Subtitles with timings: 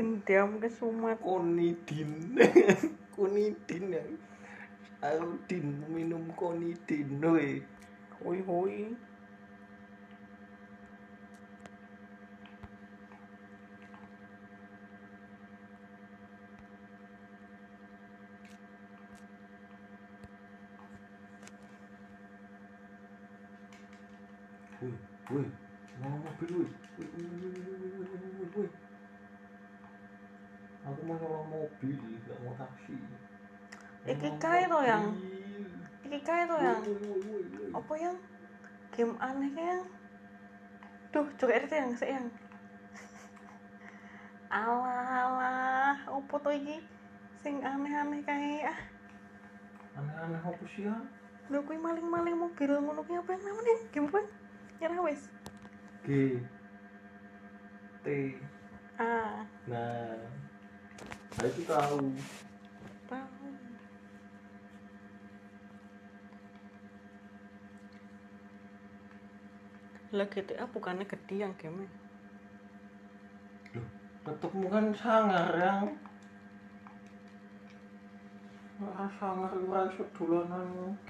[0.00, 2.32] dendam ke Sumat konidin
[3.14, 4.04] konidin ya.
[5.04, 7.60] Audin minum konidin woi
[8.24, 8.76] hoi hoi.
[24.80, 24.96] Woi
[25.28, 25.46] woi
[26.00, 27.69] mau mobil woi woi woi woi
[30.90, 31.96] aku mau nyewa mobil
[32.26, 32.94] gak mau taksi.
[34.10, 35.04] Iki kae to, Yang?
[36.02, 36.82] iki kae to yang?
[37.70, 38.16] Apa yang?
[38.90, 39.86] Game aneh yang?
[41.14, 42.26] Duh juga itu yang sih yang.
[44.50, 46.82] Alah alah apa to iki?
[47.38, 48.80] Sing aneh-aneh kae ah.
[49.94, 50.98] Aneh-aneh apa sih ya
[51.50, 53.42] lho kuwi maling-maling mobil ngono ki apa yang?
[53.42, 54.22] Namanya game apa
[54.78, 55.22] nyerah wis?
[56.06, 56.38] G
[58.06, 58.06] T.
[59.02, 59.42] Ah.
[59.66, 60.14] Nah
[61.40, 62.04] Nah itu tahu.
[63.08, 63.48] Tahu.
[70.12, 71.08] Lah GTA bukannya
[71.40, 71.88] yang game.
[73.72, 73.88] Loh,
[74.28, 75.96] tetep bukan sangar yang
[78.80, 81.00] Wah, sangar kurang sedulanan